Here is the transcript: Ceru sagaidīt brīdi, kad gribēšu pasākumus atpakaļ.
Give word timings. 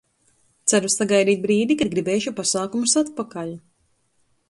Ceru 0.73 0.89
sagaidīt 0.93 1.45
brīdi, 1.45 1.77
kad 1.83 1.93
gribēšu 1.93 2.35
pasākumus 2.43 3.01
atpakaļ. 3.03 3.57